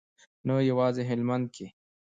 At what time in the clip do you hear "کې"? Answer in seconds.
1.55-1.67